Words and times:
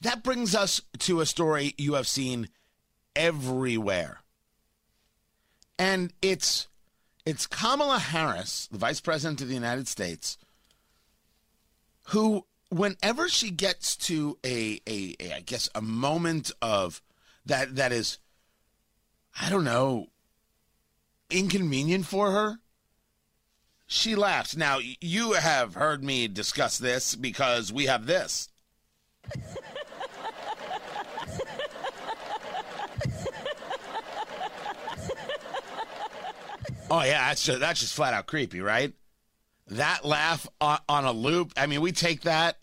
That 0.00 0.22
brings 0.22 0.54
us 0.54 0.80
to 1.00 1.20
a 1.20 1.26
story 1.26 1.74
you 1.76 1.94
have 1.94 2.08
seen 2.08 2.48
everywhere. 3.14 4.20
And 5.78 6.12
it's 6.22 6.68
it's 7.26 7.46
Kamala 7.46 7.98
Harris, 7.98 8.68
the 8.70 8.78
Vice 8.78 9.00
President 9.00 9.40
of 9.40 9.48
the 9.48 9.54
United 9.54 9.88
States, 9.88 10.38
who 12.08 12.46
whenever 12.70 13.28
she 13.28 13.50
gets 13.50 13.96
to 13.96 14.38
a, 14.44 14.80
a, 14.86 15.16
a 15.20 15.34
I 15.34 15.40
guess 15.40 15.68
a 15.74 15.82
moment 15.82 16.50
of 16.62 17.02
that 17.44 17.76
that 17.76 17.92
is 17.92 18.18
I 19.38 19.50
don't 19.50 19.64
know 19.64 20.06
inconvenient 21.30 22.06
for 22.06 22.30
her, 22.32 22.58
she 23.86 24.14
laughs. 24.14 24.56
Now 24.56 24.78
you 25.00 25.32
have 25.32 25.74
heard 25.74 26.02
me 26.02 26.26
discuss 26.26 26.78
this 26.78 27.14
because 27.14 27.72
we 27.72 27.86
have 27.86 28.06
this. 28.06 28.48
oh 36.90 37.02
yeah, 37.02 37.28
that's 37.28 37.44
just 37.44 37.60
that's 37.60 37.80
just 37.80 37.94
flat 37.94 38.12
out 38.14 38.26
creepy, 38.26 38.60
right? 38.60 38.92
That 39.68 40.04
laugh 40.04 40.48
on, 40.60 40.78
on 40.88 41.04
a 41.04 41.12
loop. 41.12 41.52
I 41.56 41.66
mean, 41.66 41.80
we 41.80 41.92
take 41.92 42.22
that 42.22 42.58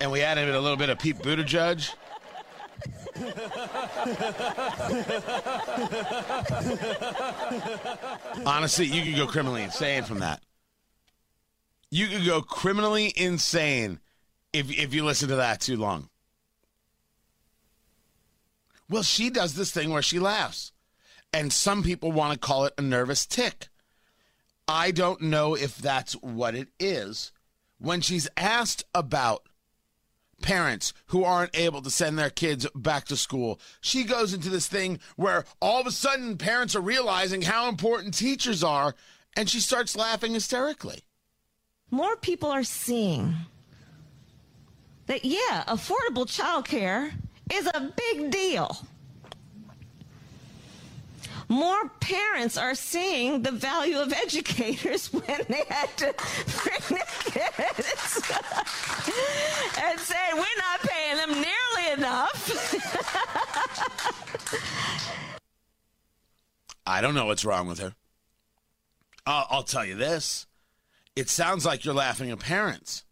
and 0.00 0.10
we 0.10 0.22
add 0.22 0.38
added 0.38 0.54
a 0.54 0.60
little 0.60 0.76
bit 0.76 0.88
of 0.88 0.98
Pete 0.98 1.18
Buttigieg. 1.18 1.92
Honestly, 8.46 8.86
you 8.86 9.02
could 9.02 9.16
go 9.16 9.26
criminally 9.26 9.62
insane 9.62 10.04
from 10.04 10.20
that. 10.20 10.42
You 11.90 12.06
could 12.06 12.24
go 12.24 12.42
criminally 12.42 13.12
insane 13.16 13.98
if 14.52 14.70
if 14.70 14.94
you 14.94 15.04
listen 15.04 15.28
to 15.28 15.36
that 15.36 15.60
too 15.60 15.76
long. 15.76 16.08
Well, 18.88 19.02
she 19.02 19.28
does 19.28 19.54
this 19.54 19.70
thing 19.70 19.90
where 19.90 20.02
she 20.02 20.18
laughs. 20.18 20.72
And 21.32 21.52
some 21.52 21.82
people 21.82 22.10
want 22.12 22.32
to 22.32 22.38
call 22.38 22.64
it 22.64 22.74
a 22.78 22.82
nervous 22.82 23.26
tic. 23.26 23.68
I 24.66 24.90
don't 24.90 25.22
know 25.22 25.54
if 25.54 25.76
that's 25.78 26.12
what 26.14 26.54
it 26.54 26.68
is. 26.78 27.32
When 27.78 28.00
she's 28.00 28.28
asked 28.36 28.84
about 28.94 29.48
parents 30.42 30.92
who 31.06 31.24
aren't 31.24 31.56
able 31.56 31.82
to 31.82 31.90
send 31.90 32.18
their 32.18 32.30
kids 32.30 32.66
back 32.74 33.06
to 33.06 33.16
school, 33.16 33.60
she 33.80 34.04
goes 34.04 34.34
into 34.34 34.48
this 34.48 34.66
thing 34.66 35.00
where 35.16 35.44
all 35.60 35.80
of 35.80 35.86
a 35.86 35.90
sudden 35.90 36.36
parents 36.36 36.76
are 36.76 36.80
realizing 36.80 37.42
how 37.42 37.68
important 37.68 38.14
teachers 38.14 38.62
are, 38.62 38.94
and 39.36 39.48
she 39.48 39.60
starts 39.60 39.96
laughing 39.96 40.32
hysterically. 40.32 41.02
More 41.90 42.16
people 42.16 42.50
are 42.50 42.64
seeing 42.64 43.34
that, 45.06 45.24
yeah, 45.24 45.64
affordable 45.66 46.26
childcare 46.26 47.12
is 47.52 47.66
a 47.66 47.92
big 47.96 48.30
deal. 48.30 48.86
More 51.48 51.88
parents 52.00 52.58
are 52.58 52.74
seeing 52.74 53.42
the 53.42 53.52
value 53.52 53.98
of 53.98 54.12
educators 54.12 55.12
when 55.12 55.40
they 55.48 55.64
had 55.68 55.96
to 55.96 56.14
bring 56.62 56.82
their 56.90 57.06
kids 57.24 58.20
and 59.82 59.98
say, 59.98 60.28
we're 60.34 60.58
not 60.58 60.80
paying 60.82 61.16
them 61.16 61.30
nearly 61.32 61.92
enough. 61.96 62.52
I 66.86 67.00
don't 67.00 67.14
know 67.14 67.26
what's 67.26 67.44
wrong 67.44 67.66
with 67.66 67.78
her. 67.80 67.94
I'll, 69.26 69.46
I'll 69.50 69.62
tell 69.62 69.84
you 69.84 69.94
this 69.94 70.46
it 71.16 71.28
sounds 71.28 71.66
like 71.66 71.84
you're 71.84 71.94
laughing 71.94 72.30
at 72.30 72.38
parents. 72.38 73.04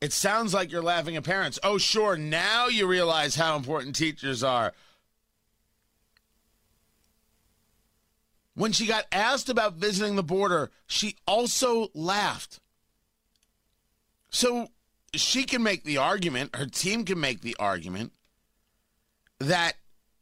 It 0.00 0.12
sounds 0.12 0.52
like 0.52 0.72
you're 0.72 0.82
laughing 0.82 1.16
at 1.16 1.22
parents. 1.22 1.60
Oh, 1.62 1.78
sure, 1.78 2.16
now 2.16 2.66
you 2.66 2.88
realize 2.88 3.36
how 3.36 3.56
important 3.56 3.94
teachers 3.94 4.42
are. 4.42 4.72
When 8.62 8.70
she 8.70 8.86
got 8.86 9.06
asked 9.10 9.48
about 9.48 9.74
visiting 9.74 10.14
the 10.14 10.22
border, 10.22 10.70
she 10.86 11.16
also 11.26 11.88
laughed. 11.94 12.60
So 14.30 14.68
she 15.16 15.42
can 15.42 15.64
make 15.64 15.82
the 15.82 15.98
argument, 15.98 16.54
her 16.54 16.66
team 16.66 17.04
can 17.04 17.18
make 17.18 17.40
the 17.40 17.56
argument 17.58 18.12
that 19.40 19.72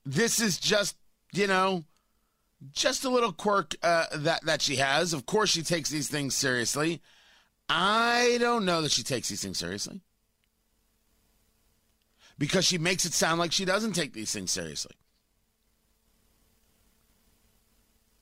this 0.07 0.41
is 0.41 0.59
just, 0.59 0.97
you 1.35 1.47
know, 1.47 1.85
just 2.73 3.05
a 3.05 3.11
little 3.11 3.35
quirk 3.35 3.77
uh, 3.83 4.07
that 4.15 4.43
that 4.47 4.63
she 4.63 4.77
has. 4.77 5.13
Of 5.13 5.27
course, 5.27 5.51
she 5.51 5.63
takes 5.63 5.91
these 5.91 6.09
things 6.09 6.35
seriously. 6.35 7.03
I 7.69 8.39
don't 8.41 8.65
know 8.65 8.81
that 8.81 8.91
she 8.91 9.03
takes 9.03 9.29
these 9.29 9.43
things 9.43 9.59
seriously 9.59 10.01
because 12.39 12.65
she 12.65 12.79
makes 12.79 13.05
it 13.05 13.13
sound 13.13 13.39
like 13.39 13.53
she 13.53 13.67
doesn't 13.67 13.93
take 13.93 14.15
these 14.15 14.33
things 14.33 14.51
seriously. 14.51 14.97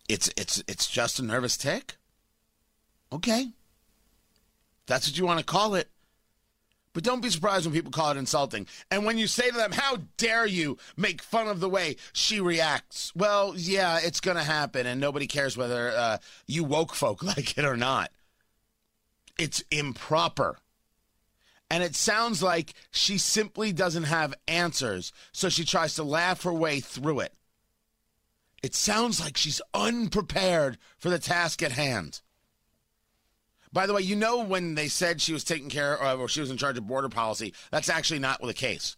It's 0.09 0.31
it's 0.37 0.63
it's 0.67 0.89
just 0.89 1.19
a 1.19 1.23
nervous 1.23 1.57
tic. 1.57 1.97
Okay. 3.13 3.51
That's 4.87 5.07
what 5.07 5.19
you 5.19 5.27
want 5.27 5.39
to 5.39 5.45
call 5.45 5.75
it. 5.75 5.91
But 6.95 7.05
don't 7.05 7.21
be 7.21 7.31
surprised 7.31 7.67
when 7.67 7.75
people 7.75 7.93
call 7.93 8.11
it 8.11 8.17
insulting. 8.17 8.67
And 8.91 9.05
when 9.05 9.19
you 9.19 9.27
say 9.27 9.51
to 9.51 9.57
them, 9.57 9.73
How 9.73 9.99
dare 10.17 10.47
you 10.47 10.79
make 10.97 11.23
fun 11.23 11.47
of 11.47 11.61
the 11.61 11.69
way 11.69 11.97
she 12.13 12.41
reacts? 12.41 13.15
Well, 13.15 13.55
yeah, 13.57 14.01
it's 14.03 14.21
going 14.21 14.37
to 14.37 14.43
happen, 14.43 14.87
and 14.87 15.01
nobody 15.01 15.27
cares 15.27 15.57
whether 15.57 15.91
uh, 15.91 16.19
you 16.47 16.65
woke 16.65 16.95
folk 16.95 17.23
like 17.37 17.57
it 17.57 17.65
or 17.65 17.77
not. 17.77 18.11
It's 19.39 19.63
improper. 19.71 20.59
And 21.71 21.85
it 21.85 21.95
sounds 21.95 22.43
like 22.43 22.73
she 22.91 23.19
simply 23.19 23.73
doesn't 23.73 24.05
have 24.05 24.35
answers, 24.49 25.13
so 25.33 25.51
she 25.51 25.67
tries 25.67 25.95
to 25.97 26.03
laugh 26.03 26.43
her 26.45 26.53
way 26.53 26.81
through 26.81 27.21
it. 27.21 27.35
It 28.63 28.75
sounds 28.75 29.21
like 29.21 29.37
she's 29.37 29.61
unprepared 29.73 30.79
for 30.99 31.11
the 31.11 31.19
task 31.19 31.63
at 31.63 31.73
hand. 31.73 32.21
By 33.73 33.87
the 33.87 33.95
way, 33.95 34.03
you 34.03 34.17
know 34.17 34.43
when 34.43 34.75
they 34.75 34.89
said 34.89 35.21
she 35.21 35.33
was 35.33 35.45
taking 35.45 35.69
care 35.69 35.97
of, 35.97 36.21
or 36.21 36.29
she 36.29 36.41
was 36.41 36.51
in 36.51 36.57
charge 36.57 36.79
of 36.79 36.87
border 36.87 37.09
policy, 37.09 37.55
that's 37.71 37.89
actually 37.89 38.19
not 38.19 38.41
the 38.41 38.55
case. 38.55 38.97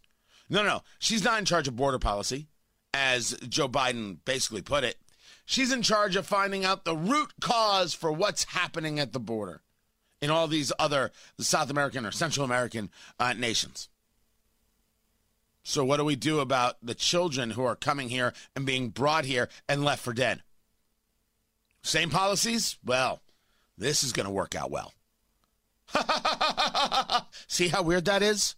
No, 0.48 0.62
no, 0.62 0.82
she's 0.98 1.24
not 1.24 1.38
in 1.38 1.44
charge 1.44 1.68
of 1.68 1.76
border 1.76 1.98
policy, 1.98 2.46
as 2.94 3.36
Joe 3.48 3.68
Biden 3.68 4.18
basically 4.24 4.62
put 4.62 4.84
it. 4.84 4.96
She's 5.44 5.72
in 5.72 5.82
charge 5.82 6.16
of 6.16 6.26
finding 6.26 6.64
out 6.64 6.84
the 6.84 6.96
root 6.96 7.32
cause 7.40 7.92
for 7.92 8.12
what's 8.12 8.44
happening 8.44 9.00
at 9.00 9.12
the 9.12 9.20
border 9.20 9.62
in 10.20 10.30
all 10.30 10.46
these 10.46 10.72
other 10.78 11.10
South 11.38 11.70
American 11.70 12.06
or 12.06 12.12
Central 12.12 12.44
American 12.44 12.90
uh, 13.18 13.32
nations. 13.32 13.88
So, 15.70 15.84
what 15.84 15.98
do 15.98 16.04
we 16.04 16.16
do 16.16 16.40
about 16.40 16.78
the 16.82 16.96
children 16.96 17.50
who 17.50 17.62
are 17.62 17.76
coming 17.76 18.08
here 18.08 18.32
and 18.56 18.66
being 18.66 18.88
brought 18.88 19.24
here 19.24 19.48
and 19.68 19.84
left 19.84 20.02
for 20.02 20.12
dead? 20.12 20.42
Same 21.80 22.10
policies? 22.10 22.76
Well, 22.84 23.20
this 23.78 24.02
is 24.02 24.12
going 24.12 24.26
to 24.26 24.32
work 24.32 24.56
out 24.56 24.72
well. 24.72 24.92
See 27.46 27.68
how 27.68 27.82
weird 27.84 28.06
that 28.06 28.20
is? 28.20 28.56